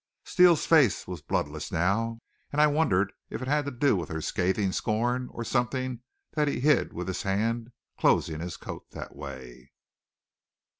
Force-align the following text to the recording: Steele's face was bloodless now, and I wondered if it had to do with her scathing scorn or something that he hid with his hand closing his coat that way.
Steele's 0.23 0.65
face 0.65 1.07
was 1.07 1.21
bloodless 1.21 1.71
now, 1.71 2.21
and 2.51 2.59
I 2.59 2.65
wondered 2.65 3.13
if 3.29 3.39
it 3.43 3.47
had 3.47 3.65
to 3.65 3.71
do 3.71 3.95
with 3.95 4.09
her 4.09 4.19
scathing 4.19 4.71
scorn 4.71 5.29
or 5.31 5.43
something 5.43 5.99
that 6.31 6.47
he 6.47 6.59
hid 6.59 6.91
with 6.91 7.07
his 7.07 7.21
hand 7.21 7.71
closing 7.99 8.39
his 8.39 8.57
coat 8.57 8.89
that 8.93 9.15
way. 9.15 9.69